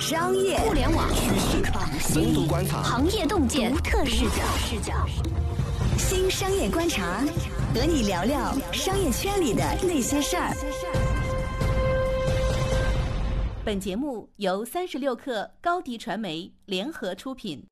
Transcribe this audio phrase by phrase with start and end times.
[0.00, 1.62] 商业、互联网、趋势、
[1.98, 4.92] 深度观察、行业洞见、独特视角、视角。
[5.96, 7.20] 新商业观察，
[7.74, 10.54] 和你聊聊商业圈里的那些事儿。
[13.64, 17.62] 本节目由三十六克高低传媒联合出品。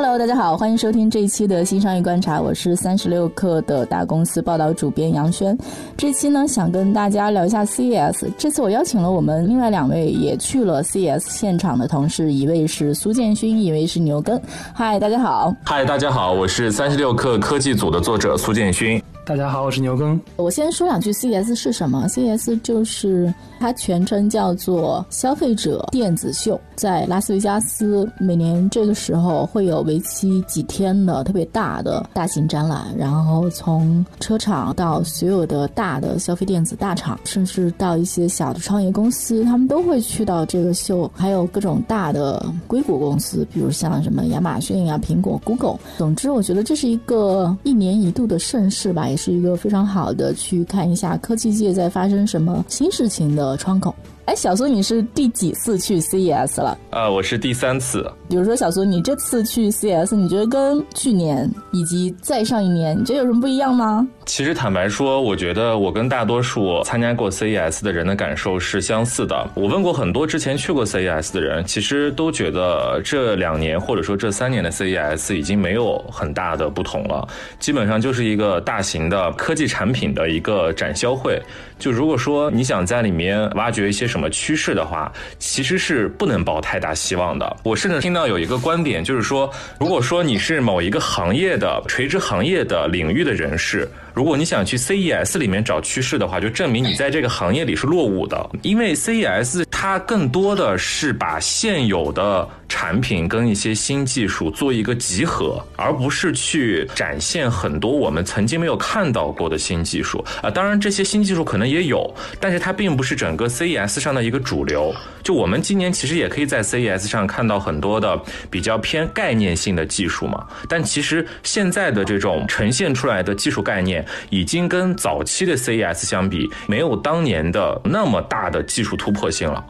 [0.00, 5.58] Hello，大家好，欢迎收听这一期的新商业观察，我是三十六克的大公司报道主编杨轩。
[5.96, 8.28] 这期呢，想跟大家聊一下 CES。
[8.38, 14.40] 这次我邀请了我们另外两位也去了 CES 现场的同事，一位是苏建勋，一位是牛根。
[14.72, 15.52] 嗨，大家好。
[15.64, 19.02] 嗨，大家好，我是三十六氪科技组的作者苏建勋。
[19.28, 20.18] 大家好，我是牛耕。
[20.36, 45.78] 我先说两句 CES 是什么？CES 就是它全称叫做消费者电子秀，在拉斯维加斯，每年这个时候会有为期几天的特别大的大型展览，然后从车厂到所有的大的消费电子大厂，甚至到一些小的创业公司，他们都会去到这个秀，还有各种大的硅谷公司，比如像什么亚马逊啊、苹果、Google。
[45.98, 53.92] 总之，我觉得这是一个一年一度的盛事吧，也是一个非常好的去看一下科技界在发生什么新事情的窗口。
[54.28, 56.76] 哎，小苏，你是第几次去 CES 了？
[56.90, 58.06] 呃，我是第三次。
[58.28, 64.06] 比如说，小苏，你这次去 CES，你觉得跟去年以及再上一年，你觉得有什么不一样吗？
[64.26, 69.50] 其实坦白说，我觉得我跟大多数参加过 CES 的人的感受是相似的。
[69.54, 77.26] 我问过很多之前去过 CES 的人，其实都觉得这两年或者说这三年的 CES 已经没有很大的不同了，
[77.58, 81.40] 基本上就是一个大型的科技产品的一个展销会。
[81.78, 87.56] 就如果说你想在里面挖掘一些什么趋势的话，其实是不能抱太大希望的。
[87.62, 93.88] 我甚至听到有一个观点，就是说，如果说你是某一个行业的垂直行业的领域的人士。
[94.18, 98.50] 如果你想去 CES 里面找趋势的话，就证明你在这个行业里是落伍的。
[98.62, 110.50] 因为 CES 它更多的是把现有的产品跟一些新技术做一个集合，而不是去展现很多我们曾经没有看到过的新技术啊。
[110.50, 114.92] 当然，这些新技术可能也有，但是它并不是整个 CES 上的一个主流。
[115.22, 118.20] 就我们今年其实也可以在 CES 上看到很多的
[118.50, 124.04] 比较偏概念性的技术嘛，但其实现在的这种呈现出来的技术概念。
[124.30, 129.64] 已经跟早期的 CES 相比，没有当年的那么大的技术突破性了。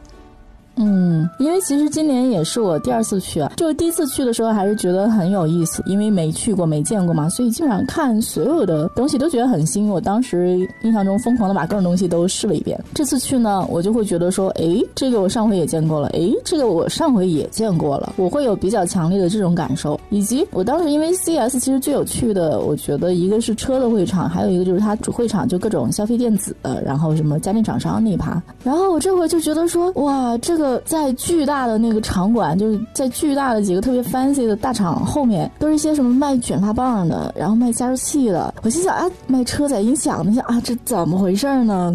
[0.81, 9.89] 嗯，因为其实今年也是我第二次去啊，就是第一次去的时候还是觉得很有意思，因为没去过、没见过嘛，所以基本上看所有的东西都觉得很新。
[9.89, 12.79] 我当时印象中疯狂的把各种东西都试了一遍。
[12.93, 19.99] 这次去呢，我就会觉得说，诶，这个我上回也见过了，诶，这个我上回也见过了，我会有比较强烈的这种感受。
[20.09, 28.41] 以及我当时因为 C S 其实最有趣的，我觉得一个是车的会场，还有一个就是它主会场就各种消费电子，然后什么家电厂商那一趴。
[28.63, 30.68] 然后我这回就觉得说，哇，这个。
[30.79, 38.53] 在巨大的那个场馆，就是在巨大的几个特别 fancy 的大厂后面，都是一些什么卖卷发棒的，然后卖加热器的。
[38.61, 41.93] 我心想啊，卖车载音响的，想啊，这怎么回事呢？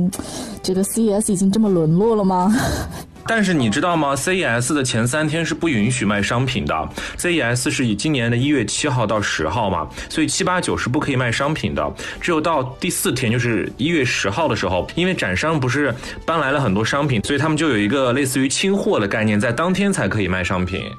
[0.62, 2.54] 这个 CES 已经这么沦落了吗？
[3.26, 6.88] 但是你知道吗？CES 的前三天是不允许卖商品的。
[7.18, 11.94] CES 是以今年的一月七号到十号嘛，所以七八九是不可以卖商品的。
[12.20, 15.94] 只有到第四天，就是一月十号的时候，因为展商不是
[16.26, 20.90] 搬来了很多商品，所以他们就有一个类似于清货的概念，在当天才可以卖商品。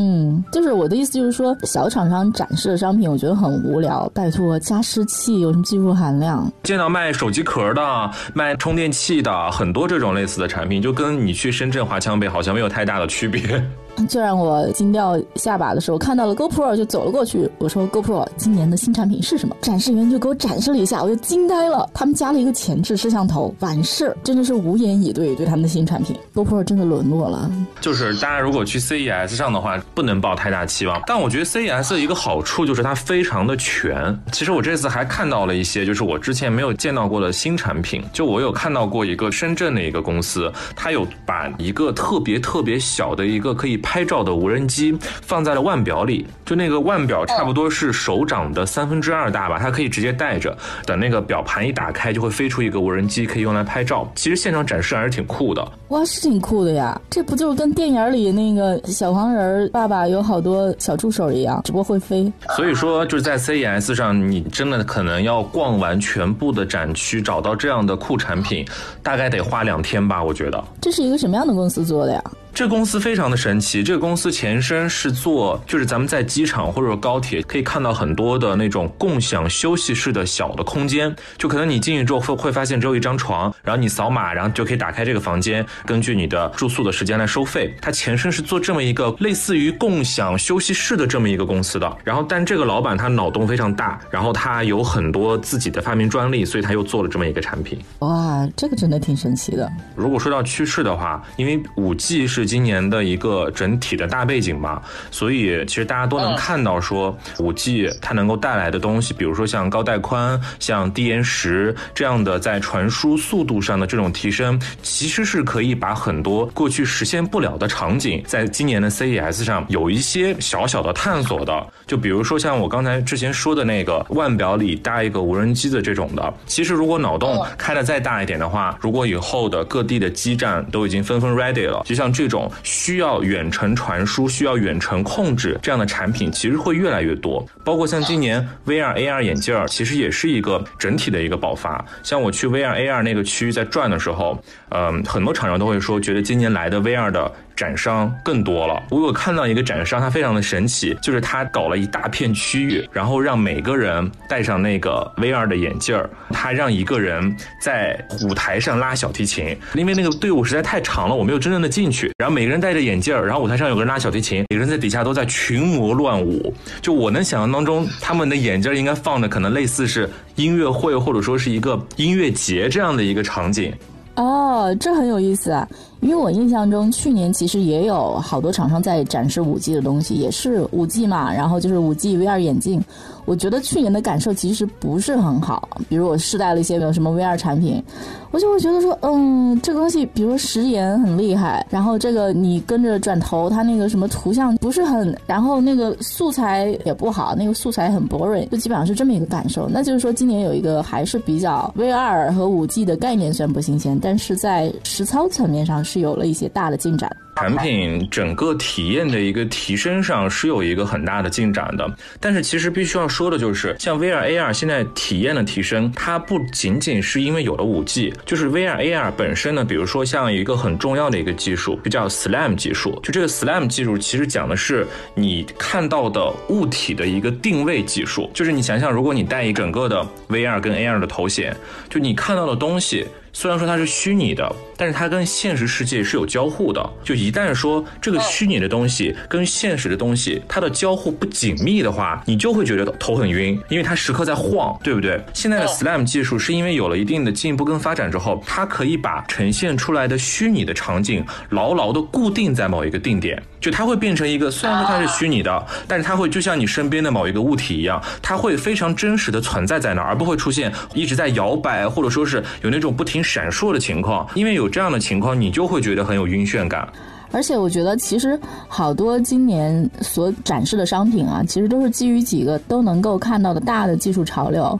[0.00, 4.08] 嗯，就是我的意思，就是说小厂商展示的商品，我觉得很无聊。
[4.14, 6.50] 拜托，加湿器有什么技术含量？
[6.62, 13.62] 见到卖手机壳的、卖充电器的，很多这种类似的产品，就跟你去深圳华强北好像没有太大的区别。
[14.06, 17.50] 最让我惊掉下巴的时候，看到了 GoPro 就走了过去。
[17.58, 19.56] 我说 GoPro 今年的新产品是什么？
[19.60, 21.88] 展示员就给我展示了一下，我就惊呆了。
[21.94, 25.34] 他们加了一个前置摄像头，完事儿真的是无言以对。
[25.34, 27.50] 对他们的新产品，GoPro 真的沦落了。
[27.80, 31.00] 就是大家如果去 CES 上的话，不能抱太大期望。
[31.06, 34.18] 但我觉得 CES 的一个好处就是它非常的全。
[34.32, 38.02] 其实我这次还看到了一些，就是我之前没有见到过的新产品。
[38.12, 43.76] 就我有看到过一个深圳的一个公司，它有把一个特别特别小的一个可以。
[43.88, 50.54] 拍照的无人机放在了腕表里，就那个腕表差不多是手掌的三分之二大吧，它可以直接带着。
[50.84, 54.06] 等那个表盘一打开，就会飞出一个无人机，可以用来拍照。
[54.14, 55.66] 其实现场展示还是挺酷的。
[55.88, 57.00] 哇，是挺酷的呀！
[57.08, 62.30] 这不就是跟电影里那个小黄人爸爸有好多小助手一样，只不过会飞。
[62.56, 68.66] 所以说，就是在 CES 上，你真的可能要逛完全部的展区，找到这样的酷产品，
[69.02, 70.62] 大概得花两天吧，我觉得。
[70.78, 72.22] 这是一个什么样的公司做的呀？
[72.58, 87.72] 这公司非常的神奇，这个公司前身是做，就是咱们在机场或者高铁可以看到很多的那种共享休息室的小的空间，就可能你进去之后会会发现只有一张床，然后你扫码，然后就可以打开这个房间，根据你的住宿的时间来收费。
[87.80, 97.78] 它前身是做这么一个类似于共享休息室的这么一个公司的，然后但这个老板他脑洞非常大，然后他有很多自己的发明专利，所以他又做了这么一个产品。
[98.00, 99.70] 哇，这个真的挺神奇的。
[99.94, 104.80] 如果说到趋势的话，因为五 G 是今年的一个整体的大背景嘛，
[105.10, 121.66] 所以其实大家都能看到说五 G 它能够带来的东西，比如说像高带宽、像低延时这样的在传输速度上的这种提升，其实是可以把很多过去实现不了的场景，在今年的 CES 上有一些小小的探索的。
[121.86, 137.44] 就比如说像我刚才之前说的那个腕表里搭一个无人机的这种的，其实如果脑洞开的再大一点的话，如果以后的各地的基站都已经纷纷 ready 了，就像这种需要远程传输、需要远程控制这样的产品，其实会越来越多。
[137.64, 141.84] 包括像今年 VR、AR 眼镜儿，其实也是一个整体的一个爆发。
[142.02, 147.32] 像我去 VR、AR 那个区域在转的时候，嗯，很多厂商都会说，觉得今年来的 VR 的。
[147.58, 148.80] 展商更多了。
[148.88, 162.12] 我有看到一个展商，他非常的神奇，就是他搞了一大片区域，然后让每个人戴上那个 VR 的眼镜儿，他让一个人在舞台上拉小提琴，因为那个队伍实在太长了，我没有真正的进去。
[162.16, 166.54] 然后每个人戴着眼镜儿，然后舞台上有个人拉小提琴，每个人在底下都在群魔乱舞。
[166.80, 173.74] 就我能想象当中，他们的眼镜儿应该放的可能类似是音乐会，或者说是一个音乐节这样的一个场景。
[174.18, 175.66] 哦，这很有意思啊。
[176.00, 182.82] 因为我印象中，去年其实也有好多厂商在展示五 G 的东西，也是五 G 嘛，然后就是五 G VR 眼镜。
[183.28, 187.82] 我觉得去年的感受其实不是很好，比如我试戴了一些没有什么 VR 产品，
[188.30, 199.68] 我就会觉得说，嗯，这个东西，比如说时延很厉害，然后这个你跟着转头，它那个什么图像不是很，然后那个素材也不好，那个素材很 boring，就基本上是这么一个感受。
[199.68, 207.14] 那就是说，今年有一个还是比较 VR 和五 G 的概念虽然不新鲜，但是在实操层面上是有了一些大的进展。
[207.38, 211.88] 产品整个体验的一个提升上是有一个很大的进展的，
[212.18, 224.84] 但是其实必须要说的就是，像 VR AR 现在体验的提升，它不仅仅是因为有了五 G，就是 VR AR 本身呢，比如说像一个很重要的一个技术，就叫 SLAM 技术，就这个 SLAM 技术其实讲的是
[225.14, 231.56] 你看到的物体的一个定位技术，就是你想想，如果你戴一整个的 VR 跟 AR 的头显，
[231.88, 233.06] 就你看到的东西。
[233.32, 236.90] 虽然说它是虚拟的，但是它跟现实世界是有交互的。
[237.04, 245.20] 就一旦说这个虚拟的东西跟现实的东西它的交互不紧密的话，你就会觉得头很晕，因为它时刻在晃，对不对？
[245.32, 263.18] 现在的 SLAM 技术是因为有了一定的进一步跟发展之后，它可以把呈现出来的虚拟的场景牢牢的固定在某一个定点，就它会变成一个虽然说它是虚拟的，但是它会就像你身边的某一个物体一样，它会非常真实的存在在那儿，而不会出现一直在摇摆，或者说是有那种不停。
[263.28, 266.88] 闪烁的情况，因为有这样的情况，你就会觉得很有晕眩感。
[267.30, 274.78] 而且我觉得，其实好多今年所展示的商品啊，其实都是基于几个都能够看到的大的技术潮流。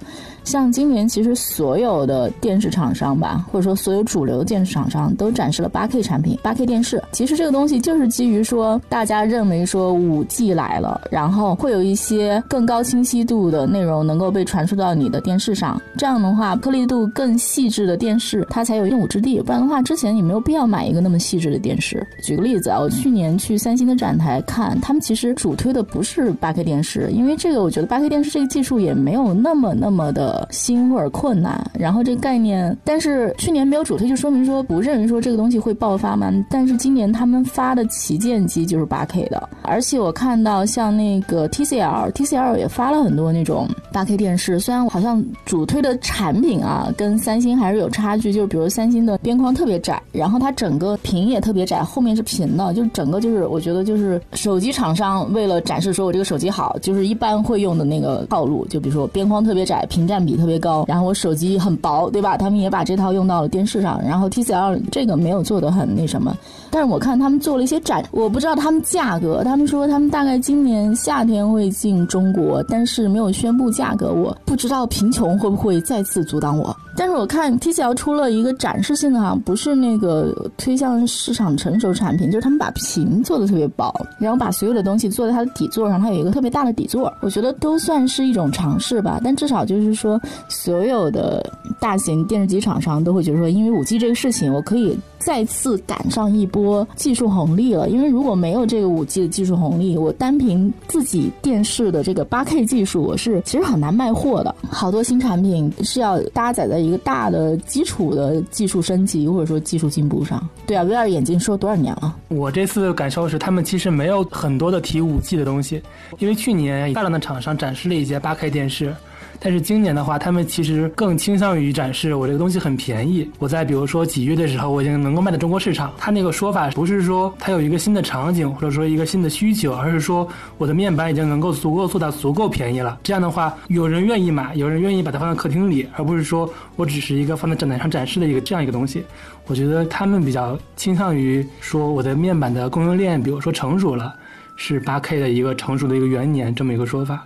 [0.48, 7.02] 像今年其实所有的电视厂商吧，或者说所有主流电视厂商都展示了八 K 产品，八 K 电视。
[7.12, 15.78] 其实这个东西就是基于说，大家认为说五 G 来了，然后会有一些更高清晰度的内容能够被传输到你的电视上。
[15.98, 19.42] 这样的话，颗粒度更细致的电视，它才有用武之地。
[19.42, 22.02] 不然的话，之前你没有必要买一个那么细致的电视。
[22.22, 30.37] 举个例子啊，我去年去三星的展台看，他们其实主推的不是八 K 电视，因为这个我觉得八 K 电视这个技术也没有那么那么的。
[30.50, 36.32] 新或者困难，然后这个概念，但是去年没有主推，就说明说不认为说这个东西会爆发嘛。
[36.50, 44.60] 但是今年他们发的旗舰机就是八 K 的，而且我看到像那个 TCL，TCL 也发了很多那种八 K 电视。
[44.60, 60.27] 虽然好像主推的产品啊跟三星还是有差距，就是比如三星的边框特别窄，然后它整个屏也特别窄，后面是平的，就是整个就是我觉得就是手机厂商为了展示说我这个手机好，就是一般会用的那个套路，就比如说边框特别窄，屏占比。
[60.28, 62.36] 比特别高，然后我手机很薄，对吧？
[62.36, 63.98] 他们也把这套用到了电视上。
[64.04, 66.36] 然后 TCL 这个没有做的很那什么，
[66.70, 69.42] 但是我看他们做了一些展，我不知道他们价格。
[69.42, 74.12] 他们说他们大概今年夏天会进中国，但是没有宣布价格。
[74.12, 76.76] 我不知道贫穷会不会再次阻挡我。
[76.96, 87.12] 但是我看 TCL 出了一个展示性的，好像不是那个推向市场成熟产品，就是他们把屏做的特别薄，然后把所有的东西做在它的底座上，它有一个特别大的底座。
[87.20, 91.44] 我觉得都算是一种尝试吧，但至少就是说说所有的
[91.78, 97.88] 大型电视机厂商都会觉得说，因为五 G 这个事情，我可以再次赶上一波技术红利了。
[97.90, 104.54] 因为如果没有这个五 G 的技术红利，我单凭自己电视的这个八 K 技术，我是其实很难卖货的。
[104.70, 110.46] 好多新产品是要搭载在一个大的基础的技术升级或者说技术进步上。
[110.66, 112.16] 对啊，VR 眼镜说多少年了？
[112.28, 115.82] 我这次感受是，他们其实没有很多的提五 G 的东西，
[116.18, 118.94] 因为去年大量的厂商展示了一些八 K 电视。
[119.40, 123.30] 但是今年的话，他们其实更倾向于展示我这个东西很便宜。
[123.38, 125.92] 我在比如说几月的时候，我已经能够卖到中国市场。
[125.96, 132.98] 他那个说法不是说它有一个新的场景或者说一个新的需求，而是说我的面板已经能够足够做到足够便宜了。
[133.04, 139.04] 这样的话，有人愿意买，有人愿意把它放在客厅里，而不是说我只是一个放在展台上展示的一个这样一个东西。
[139.46, 144.14] 我觉得他们比较倾向于说我的面板的供应链，比如说成熟了，
[144.56, 147.24] 是八 K 的一个成熟的一个元年这么一个说法。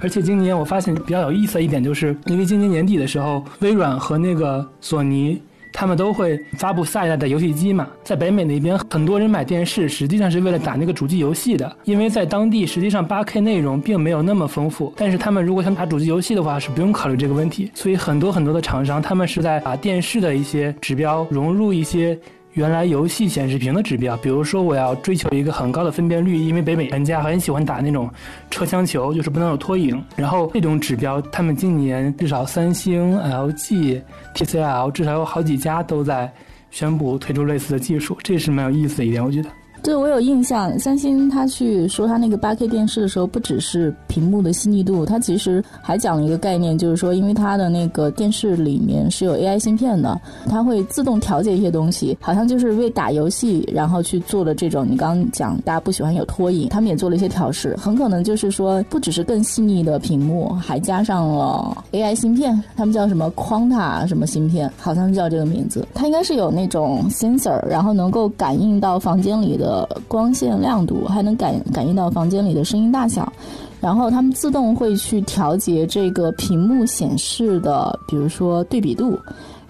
[0.00, 5.40] 而且今年我发现比较有意思的一点，就是因为今年年底的时候，微软和那个索尼
[5.72, 7.88] 他们都会发布下一代的游戏机嘛。
[8.04, 14.92] 在北美那边，很多人买电视实际上是为了打那个主机游戏的，因为在当地实际上 8K 内容并没有那么丰富。
[14.96, 17.70] 但是他们如果想打主机游戏的话，是不用考虑这个问题。
[17.74, 22.18] 所以很多很多的厂商，他们是在把电视的一些指标融入一些。
[22.54, 28.08] 原来游戏显示屏的指标，比如说我要追求一个很高的分辨率，因为北美玩家很喜欢打那种
[28.48, 30.00] 车厢球，就是不能有拖影。
[30.16, 34.00] 然后这种指标，他们今年至少三星、LG、
[34.34, 36.32] TCL 至少有好几家都在
[36.70, 39.48] 宣布推出类似的技术，这是蛮有意思的一点，我觉得。
[39.84, 40.78] 对，我有印象。
[40.78, 54.86] 三星他去说他那个八 K 电视的时候，不只是屏幕的细腻度，他其实还讲了一个概念，就是说，因为它的那个电视里面是有 AI 芯片的，它会自动调节一些东西，好像就是为打游戏然后去做的这种。
[54.88, 65.86] 你刚刚讲大家不喜欢有拖影，他们也做了一些调试，很可能就是说，不只是更细腻的屏幕，还加上了 AI 芯片，他们叫什么 Quanta 什么芯片，好像是叫这个名字。
[65.92, 69.73] 它应该是有那种 sensor，然后能够感应到房间里的。
[70.06, 73.32] 光线亮度还能感感应到房间里的声音大小，
[73.80, 79.18] 然后他们自动会去调节这个屏幕显示的，比如说对比度。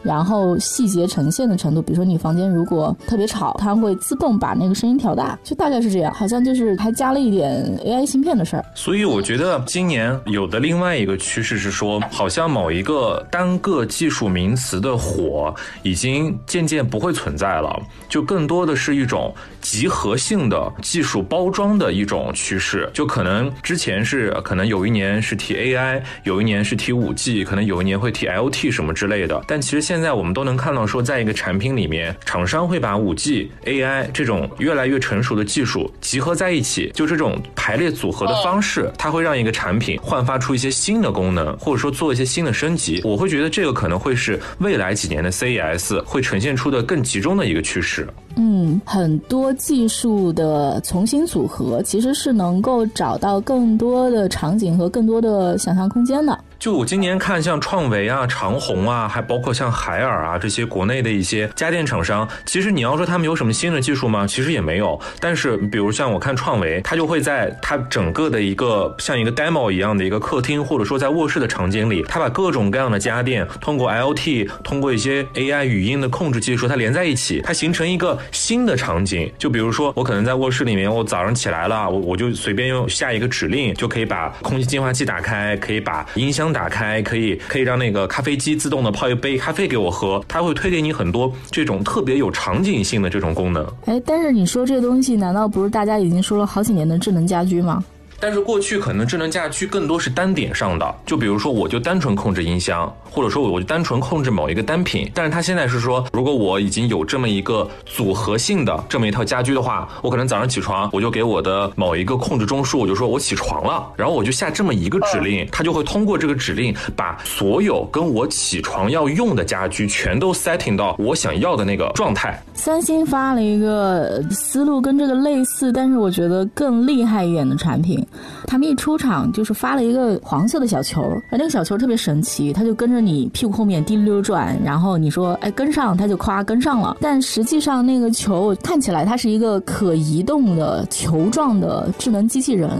[0.04, 6.12] 然后细节呈现的程度，比如说你房间如果特别吵，它会自动把那个声音调大，就大概是这样。
[6.12, 8.64] 好像就是还加了一点 AI 芯片的事儿。
[8.74, 22.88] 所以我觉得今年有的另外一个趋势是说，好像某一个单个技术名词的火已经渐渐不会存在了，就更多的是一种集合性的技术包装的一种趋势。
[22.92, 43.02] 就可能之前是可能有一年是提 AI，有一年是提五 G，可能有一年会提 LT 什么之类的，但其实现现在我们都能看到，说在一个产品里面，厂商会把五 G、AI 这种越来越成熟的技术集合在一起，就这种排列组合的方式，它会让一个产品焕发出一些新的功能，或者说做一些新的升级。
[43.04, 48.04] 我会觉得这个可能会是未来几年的 CES 会呈现出的更集中的一个趋势。
[48.36, 56.38] 嗯，很多技术的重新组合，其实是能够找到更多的场景和更多的想象空间的。
[56.58, 64.26] 就我今年看，像创维啊、长虹啊，还包括像海尔啊这些国内的一些家电厂商，其实你要说他们有什么新的技术吗？
[64.26, 64.98] 其实也没有。
[65.20, 79.30] 但是，比如像我看创维，它就会在它整个的一个像一个 demo 一样的一个客厅，或者说在卧室的场景里，它把各种各样的家电通过 LT，通过一些 AI 语音的控制技术，它连在一起，它形成一个新的场景。
[79.36, 86.44] 就比如说，我可能在卧室里面，我早上起来了，我我就随便用下一个指令，就可以把空气净化器打开，可以把音箱。
[86.54, 93.66] 打开可以可以让那个咖啡机自动的泡一杯咖啡给我喝，它会推给你很多这种特别有场景性的这种功能。
[93.86, 97.82] 哎，但是你说这东西，难道不是大家已经说了好几年的智能家居吗？
[98.24, 105.10] 但是过去可能智能家居更多是单点上的，就比如说我就单纯控制音箱，或者说我就单纯控制某一个单品。
[105.12, 122.42] 但是它现在是说，如果我已经有这么一个组合性的这么一套家居的话，我可能早上起床我就给我的某一个控制中枢，我就说我起床了，然后我就下这么一个指令，它就会通过这个指令把所有跟我起床要用的家居全都 setting 到我想要的那个状态。
[122.54, 128.02] 三星发了一个思路跟这个类似，但是我觉得更厉害一点的产品。
[128.46, 136.96] 他们一出场就是发了一个黄色的小球，而那个小球特别神奇，它就跟着你屁股后面滴溜转，然后你说哎跟上，它就夸跟上了。
[137.00, 142.70] 但实际上那个球看起来它是一个可移动的球状的智能机器人。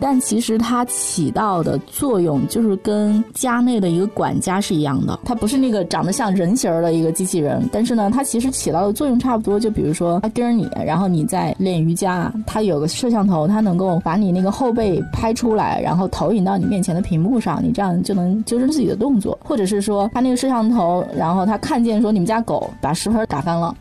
[0.00, 9.58] 但其实它起到的作用就是跟家内的一个管家是一样的，它不是那个长得像人形儿的一个机器人，但是呢，它其实起到的作用差不多。
[9.58, 19.38] 就比如说，它跟着你，然后你在练瑜伽，它有个摄像头，它能够把你那个后背拍出来，然后投影到你面前的屏幕上，你这样就能纠正自己的动作。
[19.42, 23.74] 或者是说，它那个摄像头，然后它看见说你们家狗把食盆打翻了。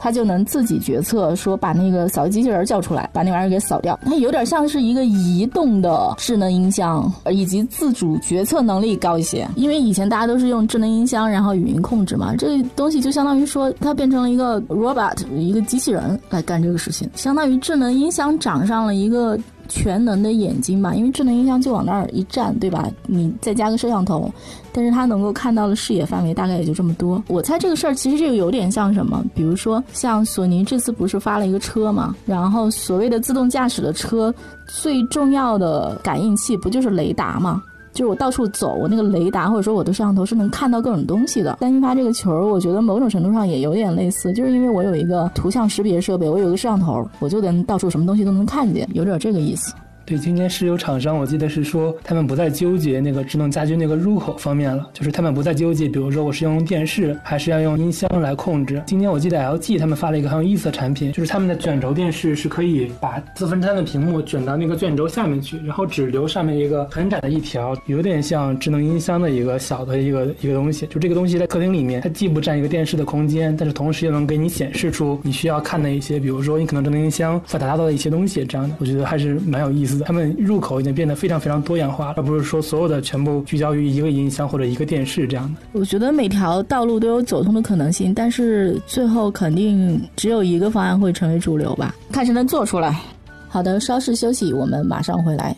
[0.00, 3.98] 它就能自己决策，说把那个扫地机器人叫出来，把那玩意儿给扫掉。
[4.02, 9.46] 它有点像是一个移动的智能音箱，以及自主决策能力高一些。
[9.56, 19.38] 因为以前大家都是用智能音箱，然后语音控制嘛，这东西就相当于说它变成了一个 robot，一个机器人来干这个事情，相当于智能音箱长上了一个。
[19.70, 22.86] 全能的眼睛吧，因为智能音箱就往那儿一站，对吧？
[23.06, 24.30] 你再加个摄像头，
[24.72, 27.22] 但是它能够看到的视野范围大概也就这么多。
[27.28, 29.24] 我猜这个事儿其实就有点像什么？
[29.34, 34.34] 比如说像索尼这次不是发了一个车嘛，然后所谓的自动驾驶的车
[34.66, 37.62] 最重要的感应器不就是雷达吗？
[37.92, 41.58] 就是我到处走，我那个雷达或者说我的摄像头是能看到各种东西的。
[41.60, 49.74] 三星发这个球，我觉得某种程度上也有点类似，就是因为我有一个图像识别设备，我有一个摄像头，我就能到处什么东西都能看见，有点这个意思。
[50.04, 58.82] 对，今年是有厂商，我记得是说他们不再纠结那个智能家居那个入口方面了，就是他们不再纠结，比如说我是用电视还是要用音箱来控制。
[58.86, 70.86] 今天我记得 LG 他们发了一个很有意思的产品，就是他们的卷轴电视是可以把四分之三的屏幕卷到那个卷轴下面去，然后只留上面一个很窄的一条，有点像智能音箱的一个小的一个一个东西。
[70.86, 80.04] 就这个东西在客厅里面，它既不占一个电视的空间，但是同时又能给你显示出你需要看的一些，比如说你可能智能音箱所达到的一些东西，这样的，我觉得还是蛮有意思的。
[80.04, 80.80] 他们入口。
[80.80, 85.60] 已经变得非常非常多样化，而不是说所有的全部聚焦于一个音箱或者一个电视这样的。
[85.72, 92.98] 我觉得每条道路都有走通的可能性，但是最后肯定只有一个方案会成为主流吧，看谁能做出来。
[93.46, 95.54] 好的，稍事休息，我们马上回来。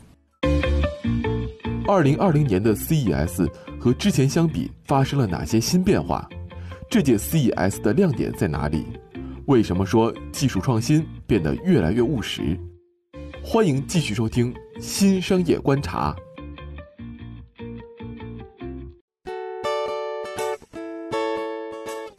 [1.86, 3.48] 二零二零年的 CES
[3.78, 6.28] 和之前相比发生了哪些新变化？
[6.90, 8.84] 这届 CES 的亮点在哪里？
[9.46, 12.58] 为什么说技术创新变得越来越务实？
[13.44, 16.14] 欢迎继续收听《新商业观察》。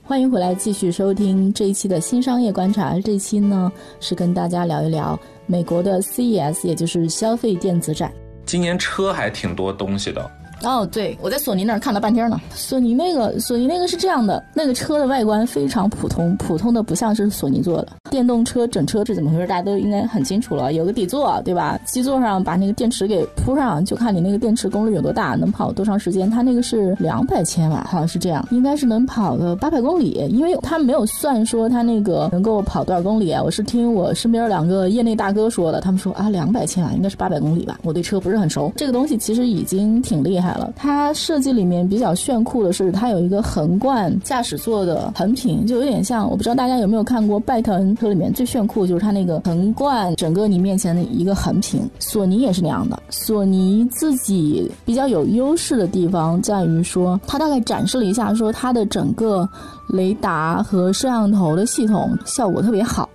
[0.03, 2.99] 欢迎回来，继续收听这一期的新商业观察。
[2.99, 8.11] 这期呢是跟大家聊一聊美国的 CES，也就是消费电子展。
[8.45, 10.29] 今年车还挺多东西的。
[10.63, 12.39] 哦，对，我在索尼那儿看了半天呢。
[12.51, 17.93] 索尼那个，索尼那个是这样的，那个车的外观非常普通，普通的不像是索尼做的。
[18.13, 19.47] 电动车整车是怎么回事？
[19.47, 20.73] 大家都应该很清楚了。
[20.73, 21.79] 有个底座，对吧？
[21.87, 26.29] 基座上把那个电池给铺上，就看你那个电池功率有多大，能跑多长时间。
[26.29, 30.11] 它那个是两百千瓦，好像是这样，应该是能跑个八百公里。
[30.29, 33.41] 因为它没有算说它那个能够跑多少公里啊。
[33.41, 37.79] 我是听我身边两个业内大哥说的，他们说啊，两百千瓦应该是八百公里吧。
[37.81, 40.53] 我对车不是很熟，这个东西其实已经挺厉害。
[40.53, 51.89] 了，它设计里面比较炫酷的是，它有一个横贯驾驶座的横屏，就有点像我不知道大家有没有看过拜腾车里面最炫酷就是它那个横贯整个你面前的一个横屏。
[51.99, 59.47] 索尼也是那样的，索尼自己比较有优势的地方在于说，它大概展示了一下说它的整个。
[59.89, 63.07] 雷达和摄像头的系统效果特别好，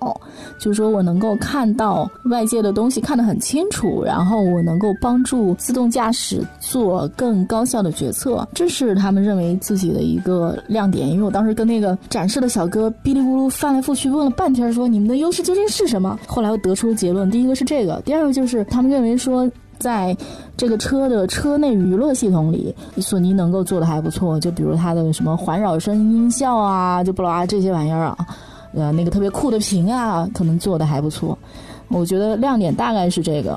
[0.61, 11.09] 就是说我能够看到外界的东西看得很清楚，然后我能够帮助自动驾驶做更高效的决策，这是他们认为自己的一个亮点。
[11.09, 16.19] 因为我当时跟那个展示的小哥哔哩咕噜翻来覆去问了半天，说你们的优势究竟是什么？
[16.27, 19.51] 后来又得出结论，第一个是这个，第二个就是他们认为说。
[19.79, 20.13] 在
[20.57, 24.37] 这个车的车内娱乐系统里，索尼能够做的还不错。
[24.41, 28.17] 就比如它的什么环绕声音效啊，就布拉这些玩意儿啊，
[28.75, 31.39] 呃，那个特别酷的屏啊，可能做的还不错。
[31.87, 33.57] 我觉得亮点大概是这个。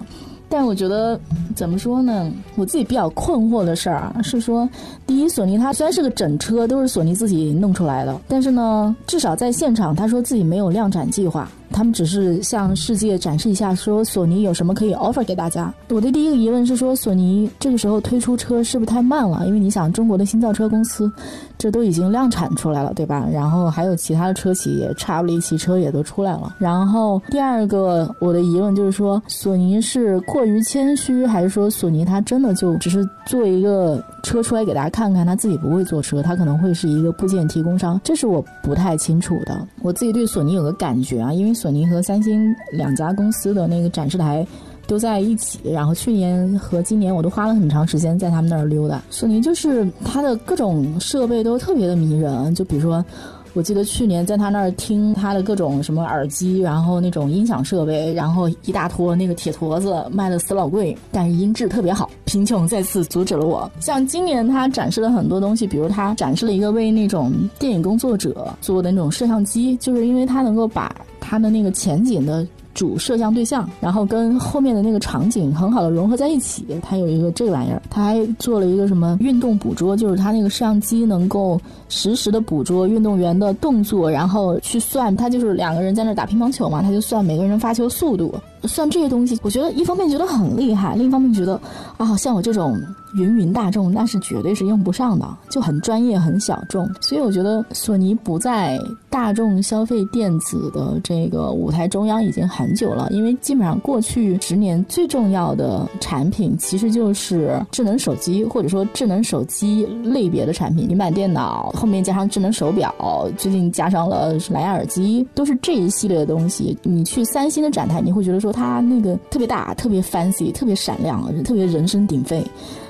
[0.52, 1.18] 但我觉得
[1.56, 2.30] 怎么说呢？
[2.58, 4.68] 我自己比较困惑的事儿啊，是说，
[5.08, 11.50] 第一，索尼它虽然是个整车，都是索尼自己弄出来的，但是呢，至少在现场，他说自己没有量产计划。
[11.72, 15.74] 他们只是向世界展示一下，说索尼有什么可以 offer 给大家。
[15.90, 19.46] 我的第一个疑问是说，索尼这个时候推出车是不是太慢了？
[19.48, 21.12] 因为你想，中国的新造车公司，
[21.58, 23.28] 这都已经量产出来了，对吧？
[23.32, 26.56] 然后还有其他的车企也差不离汽车也都出来了。
[26.60, 34.04] 然后第二个我的疑问就是说，索尼是过于谦虚，还是说索尼它真的就只是做一个？
[34.24, 39.68] 车出来给大家看看，他自己不会做车，他可能会是一个部件提供商，这是我不太清楚的。
[39.82, 44.46] 我自己对索尼有个感觉啊，因为索尼和三星两家公司的那个展示台
[44.88, 49.00] 都在一起，然后去年和今年我都花了很长时间在他们那儿溜达。
[49.12, 53.06] 索尼就是它的各种设备都特别的迷人，就比如说。
[53.54, 62.10] 我记得去年在他那儿听他的各种什么耳机，然后那种音响设备，然后一大坨那个铁坨子卖的死老贵，但是音质特别好。
[62.24, 63.70] 贫穷再次阻止了我。
[63.82, 72.48] 像今年他展示了很多东西，比如他展示了一个为那种电影工作者做的那种摄像机，就是因为他能够把他的那个前景的。
[72.74, 76.66] 主摄像对象，然后跟后面的那个场景很好的融合在一起。
[76.82, 85.16] 它有一个这玩意儿，它还做了一个什么运动捕捉，就是它那个摄像机能够实时的捕捉运动员的动作，然后去算。
[85.16, 88.34] 它就是两个人在那打乒乓球嘛，它就算每个人发球速度。
[88.64, 91.60] 算这些东西，我觉得一方面觉得很厉害，另一方面觉得
[91.98, 92.80] 啊，像我这种
[93.16, 96.90] 芸芸大众，那是绝对是用不上的，就很专业、很小众。
[97.02, 112.94] 所以我觉得索尼不在大众消费电子的这个舞台中央已经很久了，因为基本上过去十年最重要的产品其实就是智能手机，或者说智能手机类别的产品，平板电脑后面加上智能手表，
[113.38, 116.78] 最近加上了蓝牙耳机，都是这一系列的东西。
[116.84, 118.51] 你去三星的展台，你会觉得说。
[118.52, 122.44] 它那个特别大，特别 fancy，特别闪亮，特别人声鼎沸。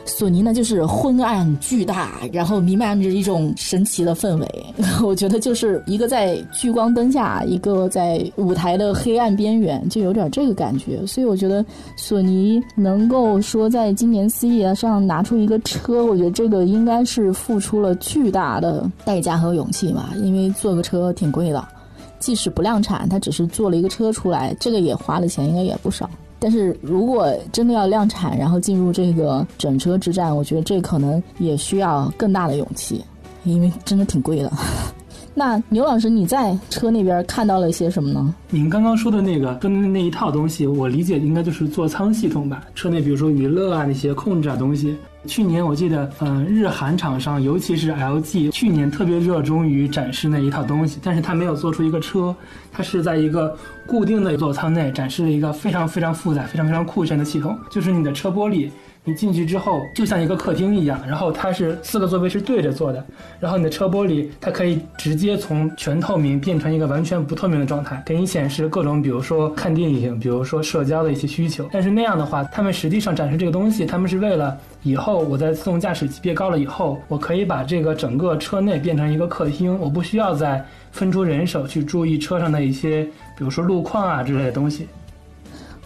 [0.04, 4.66] 索尼呢，就是昏暗巨大，然后弥漫着一种神奇的氛围。
[5.04, 11.06] 我觉得就是一个在聚光灯下，一个在舞台的黑暗边缘，就有点这个感觉。
[11.06, 11.64] 所以我觉得
[11.96, 21.64] 索尼能够说在今年 CES 上拿出一个车，我觉得这个应该是付出了巨大的代价和勇气吧，因为做个车挺贵的。
[22.22, 26.10] 即使不量产，它只是做了一个车出来，这个也花的钱应该也不少。
[26.40, 33.04] 但是如果真的要量产，然后进入这个整车之战，我觉得这可能也需要更大的勇气，
[33.44, 34.52] 因为真的挺贵的。
[35.34, 38.36] 那牛老师，你在车那边看到了一些什么呢？
[38.50, 42.64] 您刚刚说的那个，跟那一套东西，我理解应该就是座舱系统吧？
[42.76, 44.96] 车内比如说娱乐啊那些控制啊东西。
[45.28, 52.36] 去年我记得，嗯，日韩厂商，尤其是 LG，去年特别热衷于展示那一套东西，但是它没有做出一个车，
[52.72, 58.70] 它是在一个固定的座舱内展示了一个非常非常复杂、非常非常酷炫的系统，就是你的车玻璃。
[59.04, 63.04] 你进去之后就像一个客厅一样，然后它是四个座位是对着坐的，
[63.40, 71.68] 然后你的车玻璃它可以直接从全透明变成一个完全不透明的状态，给你显示各种比如说看电影，比如说社交的一些需求。
[71.72, 83.04] 但是那样的话，他们实际上展示这个东西，他们是为了以后我在自动驾驶级别高了以后，我可以把这个整个车内变成一个客厅，我不需要再分出人手去注意车上的一些，
[83.36, 84.88] 比如说路况啊之类的东西。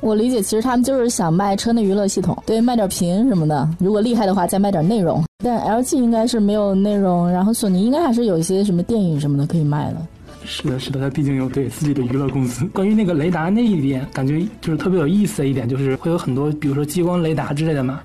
[0.06, 3.68] 我理解，其实他们就是想卖车内娱乐系统，对，卖点屏什么的。
[3.80, 5.24] 如果厉害的话，再卖点内容。
[5.44, 9.98] 但 LG 应该是没有内容，然后索尼应该还是有一些什么电影什么的可以卖的。
[10.46, 12.66] 是的，是的，它毕竟有对自己的娱乐公司。
[12.66, 18.00] 关于那个雷达那一点，感觉就是特别有意思的一点，就是会有很多，比如说激光雷达之类的嘛。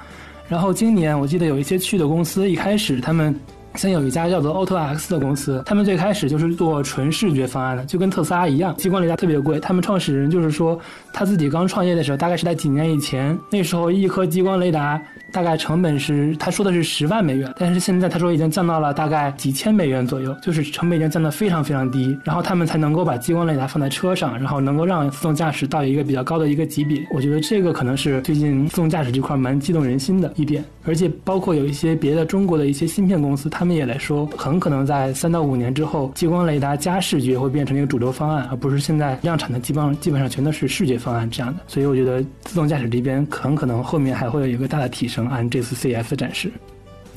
[0.49, 3.39] 然后今年我记得有一些去的公司，一开始他们。
[3.75, 9.59] 像有一家叫做 Auto X 的公司，他们最开始就是做纯视觉方案的，就跟特斯拉一样，激光雷达特别贵。
[9.61, 10.79] 他们创始人就是说，
[11.13, 15.01] 他自己刚创业的时候，大概是在几年以前，那时候一颗激光雷达。
[15.33, 27.01] 大概成本是他说的是十万美元，但是现在他说已经降到了大概几千美元左右，就是成本已经降得非常非常低，然后他们才能够把激光雷达放在车上，然后能够让自动驾驶到一个比较高的一个级别。
[27.13, 41.61] 我觉得这个可能是最近自动驾驶这块蛮激动人心的一点，而且包括有一些别的中国的一些芯片公司，他们也来说，很可能在三到五年之后，激光雷达加视觉会变成一个主流方案，而不是现在量产的基本上基本上全都是视觉方案这样的。
[41.67, 45.20] 所以我觉得自动驾驶这边很可能后面还会有一个大的提升。
[45.29, 46.53] 按这次 CS 展示，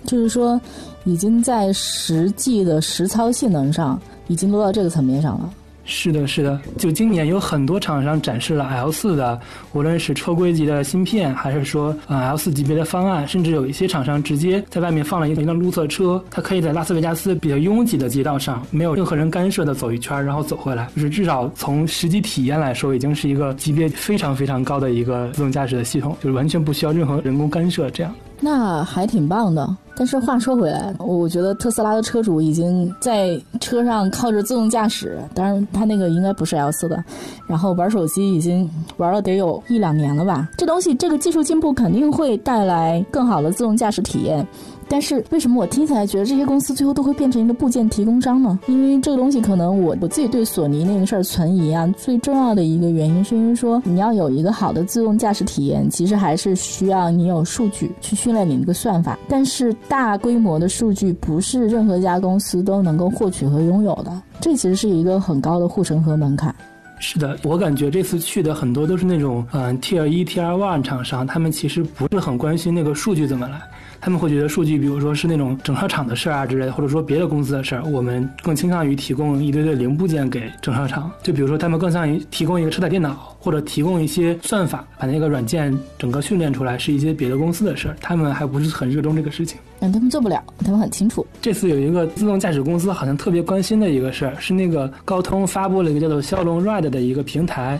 [0.06, 0.60] 就是说，
[1.06, 5.54] 已经在实际的实操性能上，已经落到这个层面上了。
[5.86, 9.40] 是的，是的，就今年有很多厂商展示了 L 四的，
[9.74, 28.16] 无论是车规级的芯片，还是说呃 L 四级别的方案，甚至有一些厂商直接在外面放了一辆路测车，它可以在拉斯维加斯比较拥挤的街道上，没有任何人干涉的走一圈，然后走回来，就是至少从实际体验来说，已经是一个级别非常非常高的一个自动驾驶的系统，就是完全不需要任何人工干涉这样。
[28.44, 37.02] 那还挺棒的，但是话说回来，我觉得特斯拉的车主已经在车上靠着自动驾驶，当然他那个应该不是 L 四的，
[37.48, 40.50] 然后玩手机已经玩了得有一两年了吧。
[40.58, 44.46] 这东西这个技术进步肯定会带来更好的自动驾驶体验。
[44.90, 48.60] 但是为什么我听起来觉得这些公司最后都会变成一个部件提供商呢？
[48.68, 51.88] 因为这个东西可能我我自己对索尼那个事儿存疑啊。
[51.98, 59.18] 最重要的一个原因是因为说你要有一个好的自动驾驶体验，其实还是需要你有数据去训练你那个算法。
[59.28, 66.54] 但是大规模的数据不是任何一家公司都能够获取和拥有的，这其实是一个很高的护城河门槛。
[67.00, 73.60] 是的，我感觉这次去的很多都是那种嗯 Tier 一 Tier one 厂商，他们其实不是很关心那个数据怎么来。
[74.04, 81.10] 他们会觉得数据，比如说是那种整车厂的事儿啊之类的，或者说别的公司的事儿，我们更倾向于提供一堆堆零部件给整车厂。
[81.22, 87.96] 就比如说，他们更像于提供一个车载电脑，或者提供一些算法，把那个软件整个训练出来，是一些别的公司的事儿。
[88.02, 89.58] 他们还不是很热衷这个事情。
[89.80, 91.26] 嗯，他们做不了，他们很清楚。
[91.42, 97.80] 这次有一个自动驾驶公司好像特别关心的一个事儿，是那个高通发布了一个叫做骁龙 Ride 的一个平台，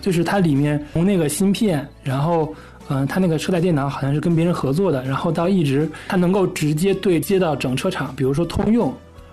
[0.00, 2.54] 就是它里面从那个芯片，然后。
[2.88, 8.92] 嗯，它那个车载电脑好像是跟别人合作的，然后到一直它能够直接对接到整车厂，比如说通用，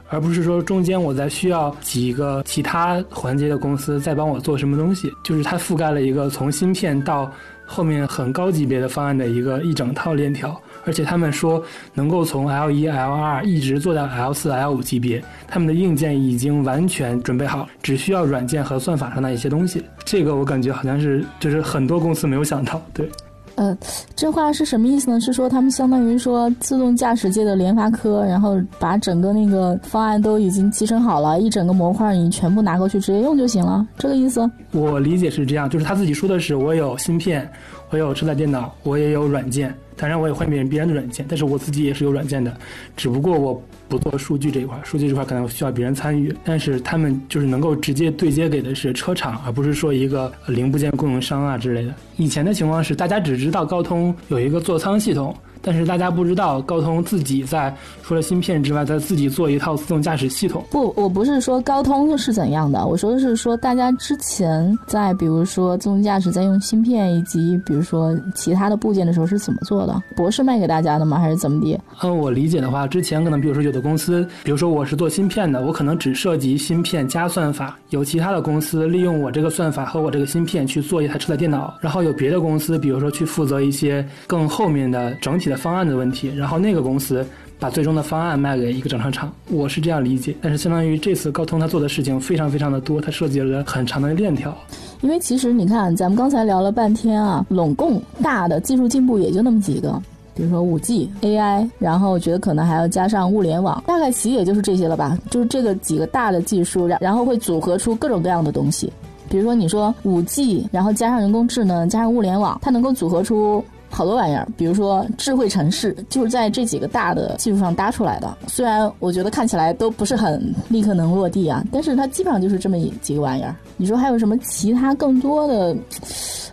[0.10, 7.32] 而不是说中间我在需要几个其他环节的公司在帮我做什么东西，就是它覆盖了一个从芯片到
[7.66, 11.62] 后面很高级别的方案的一个一整套链条，而且他们说
[11.94, 19.84] 能够从 L 一、L 二一直做到 L 四、L 五级别，他们的硬件已经完全准备好，只需要软件和算法上的一些东西。
[20.04, 23.10] 这个我感觉好像是就是很多公司没有想到，对。
[23.56, 23.78] 呃，
[24.16, 25.20] 这话是什么意思呢？
[25.20, 34.50] 是说他们相当于说自动驾驶界的联发科，然后把整个那个方案都已经集成好了，一整个模块你全部拿过去直接用就行了，这个意思？
[34.72, 37.50] 我理解是这样，就是他自己说的是我有芯片，
[37.90, 39.74] 我有车载电脑，我也有软件。
[40.02, 42.58] 当然，我也会别人别人的软件，但是我自己也是有软件的，
[42.98, 46.36] 只不过我不做数据这一块，数据这块可能需要别人参与。
[46.44, 51.94] 但是他们就是能够直接对接给的是车厂，而不是说一个零部件供应商啊之类的。
[52.18, 55.36] 以前的情况是，大家只知道高通有一个座舱系统。
[55.62, 60.63] 但是大家不知道，高通自己在除了芯片之外，在自己做一套自动驾驶系统。
[60.71, 70.02] 不，我不是说高通是怎样的，我说的是说大家之前在比如说自动驾驶在用芯片以及比如说其他的部件的时候是怎么做的？
[70.15, 71.19] 博士卖给大家的吗？
[71.19, 71.80] 还是怎么的？
[72.00, 85.51] 按我理解的话，之前可能比如说有的公司，比如说我是做芯片的，我可能只涉及芯片加算法，有其他的公司利用我这个算法和我这个芯片去做一台车载电脑，然后有别的公司，比如说去负责一些更后面的整体。
[85.56, 87.26] 方案的问题，然后那个公司
[87.60, 90.36] 把最终的方案卖给一个整车厂，我是这样理解。
[90.42, 94.56] 但是相当于这次高通他做的事情非常非常的多，他设计了很长的链条。
[95.02, 100.02] 因为其实你看，咱们刚才聊了半天啊，拢共大的技术进步也就那么几个，
[100.36, 105.18] 比如说五 G、AI，然后我觉得可能还要加上物联网，大概其也就是这些了吧。
[105.30, 108.92] 就是这个几个大的技术，然然后会组合出各种各样的东西。
[109.30, 113.64] 比如说你说五 G，然后加上人工智能，加上物联网，它能够组合出。
[113.91, 118.38] 好多玩意儿，比如说智慧城市，就是在这几个大的技术上搭出来的。
[118.47, 123.54] 虽然我觉得看起来都不是很立刻能落地啊，但是它基本上就是这么几个玩意儿。
[123.77, 125.75] 你说还有什么其他更多的？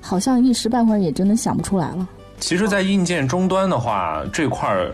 [0.00, 2.08] 好像一时半会儿也真的想不出来了。
[2.40, 4.92] 其实，在硬件终端的话，这块儿。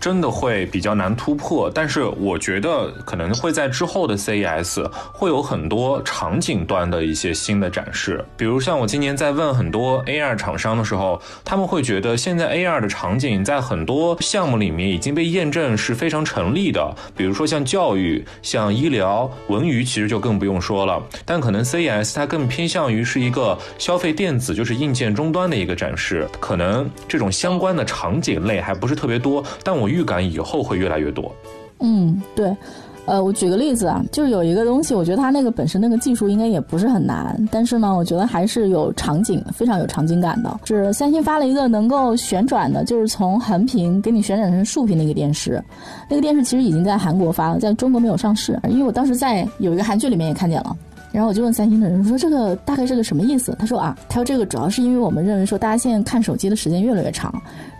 [0.00, 21.02] 真的会比较难突破，但是我觉得可能会在之后的 CES 会有很多场景端的一些新的展示，比如像我今年在问很多 AR 厂商的时候，他们会觉得现在 AR 的场景在很多项目里面已经被验证是非常成立的，比如说像教育、像医疗、文娱，其实就更不用说了。
[21.24, 29.92] 但可能 CES 它更偏向于是一个消费电子，就是硬件终端的一个展示，可能这种相关的场景类还不是特别多，但我。
[29.92, 31.30] 预感以后会越来越多。
[31.80, 32.56] 嗯，对，
[33.04, 40.60] 呃，我举个例子啊，就是有一个东西，我觉得它那个本身那个技术应该也不是很难，但是呢，我觉得还是有场景，非常有场景感的。
[40.64, 45.62] 是三星发了一个能够旋转的，就是从横屏给你旋转成竖屏的一个电视。
[46.08, 50.74] 那个电视其实已经在韩国发了，在中国没有上市，因为我当时在有一个韩剧里面也看见了。
[51.12, 57.32] 然后我就问三星的人说：“这个大概是个什么意思？”他说：“啊，他说这个主要是因为我们认为说，大家现在看手机的时间越来越长，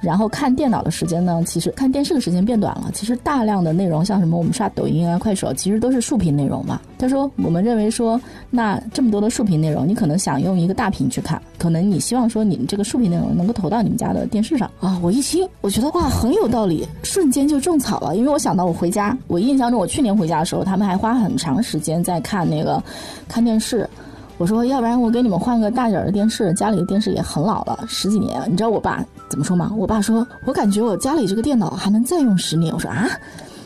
[0.03, 2.91] 然后看电脑的时间呢，其实看电视的时间变短了。
[2.93, 18.17] 其实大量的内容，像什么我们刷抖音啊、快手，其实都是竖屏内容嘛。”他说：“我们认为说，那这么多的竖屏内容，你可能想用一个大屏去看，可能你希望说，你们这个竖屏内容能够投到你们家的电视上啊。”我一听，我觉得哇，很有道理，瞬间就种草了。
[18.17, 22.83] 因为我想到我回家，我印象中我去年回家的时候，他们还花很长时间在看那个。
[23.29, 23.89] 看电视，
[24.39, 28.43] 我说要不然我给你们换个大点儿的电视，家里的电视也很老了，十几年。
[28.49, 29.73] 你知道我爸怎么说吗？
[29.77, 32.75] 我爸说，我感觉我家里这个电脑还能再用十年。
[32.75, 33.09] 我说啊。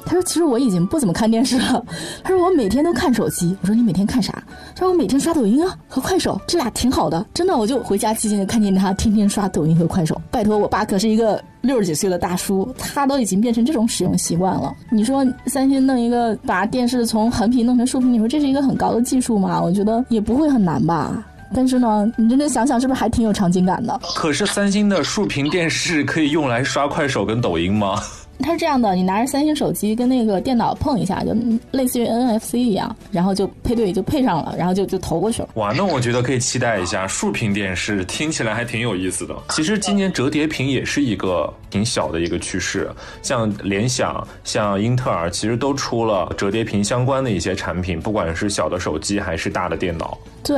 [0.07, 1.85] 他说：“其实我已经不怎么看电视了。”
[2.23, 4.33] 他说：“我每天都看手机。”我说：“你每天看啥？”
[4.75, 10.21] 他说：“我每天刷抖音啊和快手，这俩挺好的，真的。”我就回家期间就看见他天天刷抖音和快手。
[10.31, 14.73] 拜托，我爸可是一个六十几岁的大叔，他都已经变成这种使用习惯了。
[14.91, 19.61] 你说三星弄一个把电视从横屏弄成竖屏，你说这是一个很高的技术吗？
[19.61, 21.25] 我觉得也不会很难吧。
[21.55, 23.99] 但是呢，你真的想想，是不是还挺有场景感的？
[24.15, 28.01] 可是三星的竖屏电视可以用来刷快手跟抖音吗？
[28.41, 31.35] 它是这样的，你拿着三星手机跟那个电脑碰一下，就
[31.73, 35.49] 类似于 NFC 一样，然后就配对就配上了，然后就就投过去了。
[35.55, 39.35] 哇，那我觉得可以期待一下竖屏电视，听起来还挺有意思的。
[39.51, 42.91] 其实今年折叠屏也是一个挺小的一个趋势，
[43.23, 50.17] 像联想、像英特尔，其实都出了折叠屏相关的一些产品，不管是小的手机还是大的电脑。
[50.43, 50.57] 对。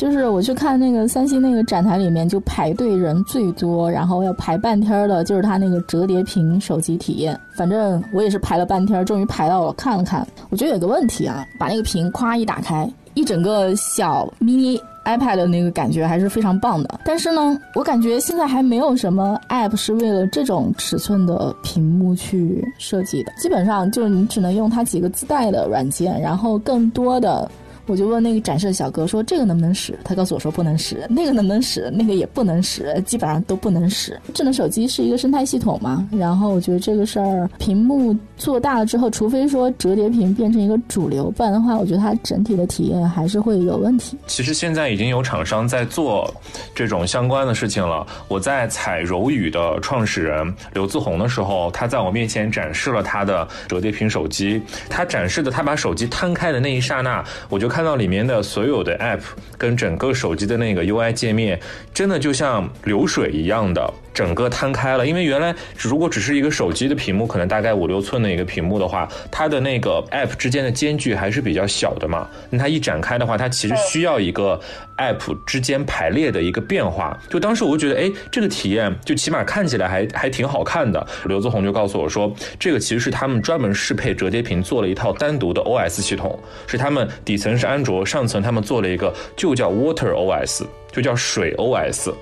[0.00, 7.38] 就是我去看那个三星那个展台里面，就排队人最多，然后要排半天的，就是它那个折叠屏手机体验。
[7.54, 10.26] 反正我也是排了半天，终于排到了，看了看。
[10.48, 17.00] 我觉得有个问题啊，把那个屏咵一打开，一整个小 mini iPad 的那个感觉还是非常棒的。
[17.04, 27.50] 但是呢，我感觉现在还没有什么 App 是为了这种尺寸的屏幕去设计的，基本上就是你只能用它几个自带的软件，然后更多的。
[27.90, 31.90] 我就问那个展示的小哥说：“这个能不能使？”他告诉我说：“不能使。”那个能不能使？
[31.90, 34.16] 那个也不能使，基本上都不能使。
[34.32, 44.16] 智能手机是一个生态系统嘛，然后我觉得这个事儿，屏幕做大了之后，除非说折叠屏变成一个主流，不然的话，我觉得它整体的体验还是会有问题。
[44.28, 46.32] 其实现在已经有厂商在做
[46.72, 48.06] 这种相关的事情了。
[48.28, 54.62] 我在采柔宇的创始人刘自宏的时候，他在我面前展示了他的折叠屏手机。
[54.88, 57.79] 他展示的，他把手机摊开的那一刹那，我就看。
[57.80, 59.22] 看到里面的所有的 App
[59.56, 61.58] 跟整个手机的那个 UI 界面，
[61.94, 65.06] 真的就像流水一样的整个摊开了。
[65.06, 72.28] 因为原来如果只是一个手机的屏幕，可能大概五六寸的一个屏幕的话，它的那个 App 之间的间距还是比较小的嘛。
[72.50, 74.60] 那它一展开的话，它其实需要一个
[74.98, 77.18] App 之间排列的一个变化。
[77.30, 81.04] 就当时我就觉得，哎，这个体验就起码看起来还还挺好看的。
[81.24, 87.70] 刘子宏就告诉我说，这个其实是他们专门适配折叠屏做了一套单独的 OS 系统，是他们底层是。
[87.70, 92.12] 安卓上层他们做了一个，就叫 Water OS，就叫水 OS，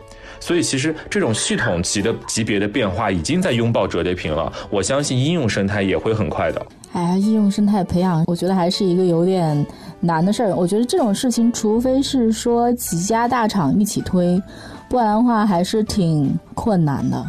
[0.40, 4.52] 所以其实这种系统级的级别的变化已经在拥抱折叠屏了。
[4.70, 6.64] 我相信应用生态也会很快的。
[6.92, 9.66] 哎，应用生态培养，我觉得还是一个有点
[10.00, 10.54] 难的事儿。
[10.54, 14.40] 我觉得这种事情，除非是说几家大厂一起推，
[14.88, 17.26] 不然的话还是挺困难的。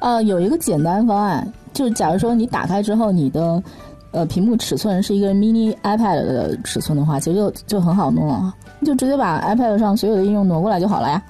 [0.00, 3.62] 呃，有一个简单方案，就是假如说你打开之后，你的。
[4.12, 11.22] 呃，屏幕尺寸是一个 mini iPad 的尺寸的话，其实就就很好弄了，你就直接把 iPad 上所有的应用挪过来就好了呀。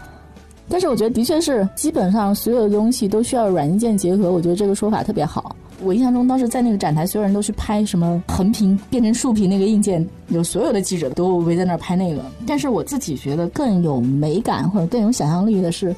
[0.71, 5.55] 但是我觉得的确是，基本上所有的东西都需要软硬件结合，我觉得这个说法特别好。
[5.83, 12.23] 我印象中当时在那个展台，所有人都去拍什么横屏变成竖屏那个硬件，有所有的记者都围在那儿拍那个。
[12.47, 15.95] 但是我自己觉得更有美感或者更有想象力的是，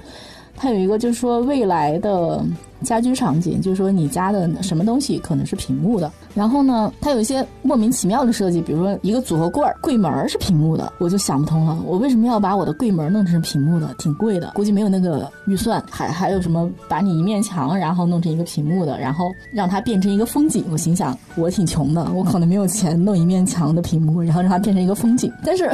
[0.56, 2.44] 它有一个就是说未来的。
[2.82, 6.10] 家居场景就是说，你家的什么东西可能是屏幕的。
[6.34, 13.94] 然后呢，它有一些莫名其妙的设计，比如说一个组合柜儿，柜门儿是屏幕的，我就想不通了，我为什么要把我的柜门弄成屏幕的？
[13.98, 15.82] 挺贵的，估计没有那个预算。
[15.90, 20.64] 还还有什么把你一面墙然后弄成一个屏幕的，然后让它变成一个风景？
[20.70, 25.30] 我心想，我挺穷的，我可能没有钱弄一面墙的屏幕，然后让它变成一个风景。
[25.44, 25.70] 但是，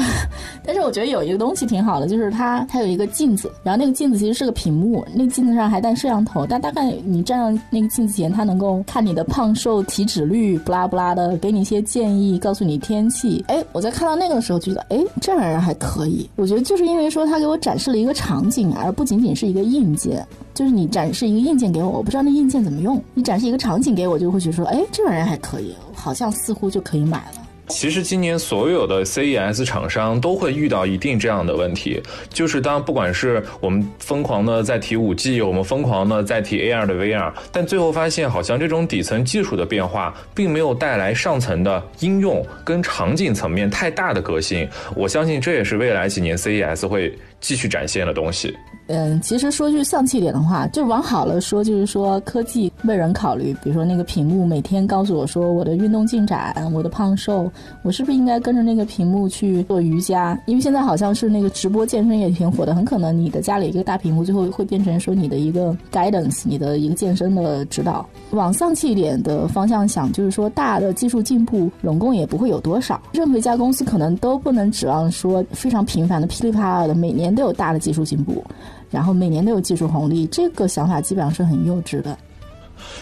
[0.64, 6.92] 但是我觉得有一个东西挺好的，就是它它有一个镜子，然后那个镜子其实是个屏幕，那镜子上还带摄像头，但大概。
[7.04, 13.44] 你站到那个镜子前，它能够看你的胖瘦、体脂率，不拉不拉的，给你一些建议，告诉你天气。
[13.48, 16.28] 哎，我在看到那个的时候，觉得哎，这玩意儿还可以。
[16.36, 20.26] 我觉得就是因为说它给我展示了一个场景，而不仅仅是一个硬件。
[20.54, 23.00] 就是你展示一个硬件给我，我不知道那硬件怎么用。
[23.14, 27.47] 你展示一个场景给我，就会觉得说，哎，这玩意儿还可以，好像似乎就可以买了。
[27.68, 44.68] 其实今年所有的 CES 厂商都会遇到一定这样的问题，就是当不管是我们疯狂的在提 5G，我们疯狂的在提 AR 的 VR，但最后发现好像这种底层技术的变化，并没有带来上层的应用跟场景层面太大的革新。
[44.94, 48.54] 我相信这也是未来几年 CES 会继续展现的东西。
[48.90, 53.54] 嗯，其实说句丧气点的话，就往好了说，就是说科技为人考虑。
[53.62, 60.40] 比如说那个屏幕每天告诉我说我的运动进展、我的胖瘦，我是不是应该跟着那个屏幕去做瑜伽？
[60.46, 68.08] 因为现在好像是那个直播健身也挺火的，很可能你的家里一个大屏幕最后会变成说你的一个 guidance，你的一个健身的指导。
[68.30, 78.44] 往丧气一点的方向想，就是说大的技术进步拢共也不会有多少，任何一家公司可能都不能指望说非常频繁的噼里啪啦的每年都有大的技术进步。
[78.90, 82.16] 然后每年都有技术红利，这个想法基本上是很幼稚的。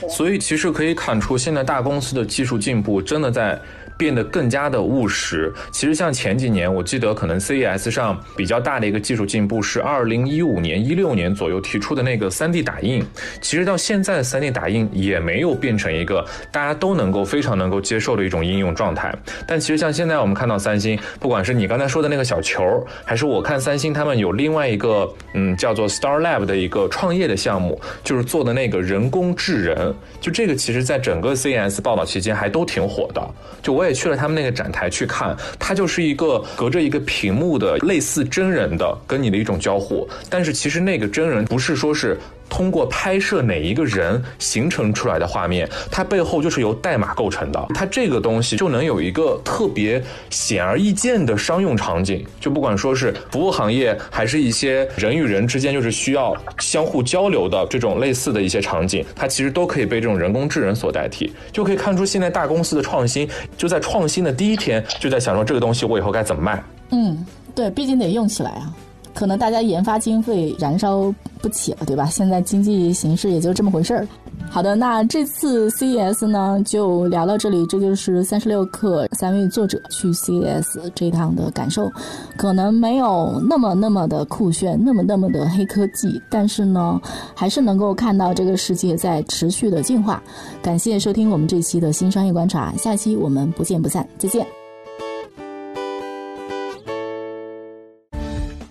[0.09, 3.59] 所以其实可以看出，现在大公司的技术进步真的在
[3.97, 5.53] 变得更加的务实。
[5.73, 13.05] 其实像前几年，我记得可能 CES 上比较大的一个技术进步是二零一五年、一六年左右提出的那个三 D 打印。
[13.41, 19.15] 其实到现在，三 D 打印也没有变成一个大家都能够非常能够接受的一种应用状态。
[19.47, 29.95] 但其实像现在我们看到三星，不管是你刚才说的那个小球，还是我看三星他们有另外一个嗯叫做 Star Lab 的一个创业的项目，就是做的那个人工智人。
[30.21, 33.35] 就这个，其实在整个 CES 报道期间还都挺火的。
[33.63, 42.19] 就我也去了他们那个展台去看，它就是一个隔着一个屏幕的类似真人的跟你的一种交互，但是其实那个真人不是说是。
[42.49, 47.67] 通过拍摄哪一个人形成出来的画面，它背后就是由代码构成的。
[47.75, 52.25] 它这个东西就能有一个特别显而易见的商用场景。
[52.41, 61.33] 就不管说是服务行业，还是一些人与人之间就是需要相互交流的这种类似的一些场景，它其实都可以被这种人工智能所代替。
[61.53, 66.63] 就可以看出现在大公司的创新就在创新的第一天就在想说这个东西我以后该怎么卖。
[66.91, 68.73] 嗯，对，毕竟得用起来啊。
[69.17, 72.05] 可能大家研发经费燃烧不起了，对吧？
[72.05, 74.07] 现在经济形势也就这么回事儿。
[74.51, 77.67] 好的，那这次 CES 呢就聊到这里。
[77.67, 81.91] 这就是三十六氪三位作者去 CES 这趟的感受，
[82.37, 87.01] 可能没有那么那么的酷炫，那么那么的黑科技，但是呢，
[87.35, 90.23] 还是能够看到这个世界在持续的进化。
[90.63, 94.47] 感谢收听我们这期的新商业观察，下期我们不见不散，再见。